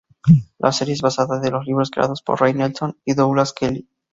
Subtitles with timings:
[0.57, 3.87] La serie es basada en los libros creados por Ray Nelson y Douglas Kelly.